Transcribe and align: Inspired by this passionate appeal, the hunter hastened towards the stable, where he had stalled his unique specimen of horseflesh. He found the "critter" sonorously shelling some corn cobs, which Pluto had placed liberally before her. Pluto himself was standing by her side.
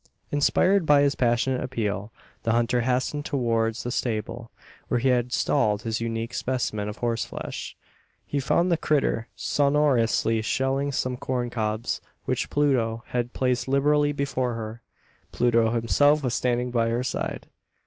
Inspired 0.31 0.87
by 0.87 1.03
this 1.03 1.13
passionate 1.13 1.63
appeal, 1.63 2.11
the 2.41 2.53
hunter 2.53 2.81
hastened 2.81 3.23
towards 3.23 3.83
the 3.83 3.91
stable, 3.91 4.49
where 4.87 4.99
he 4.99 5.09
had 5.09 5.31
stalled 5.31 5.83
his 5.83 6.01
unique 6.01 6.33
specimen 6.33 6.89
of 6.89 6.97
horseflesh. 6.97 7.75
He 8.25 8.39
found 8.39 8.71
the 8.71 8.77
"critter" 8.77 9.27
sonorously 9.35 10.41
shelling 10.41 10.91
some 10.91 11.17
corn 11.17 11.51
cobs, 11.51 12.01
which 12.25 12.49
Pluto 12.49 13.03
had 13.09 13.33
placed 13.33 13.67
liberally 13.67 14.11
before 14.11 14.55
her. 14.55 14.81
Pluto 15.31 15.69
himself 15.69 16.23
was 16.23 16.33
standing 16.33 16.71
by 16.71 16.89
her 16.89 17.03
side. 17.03 17.45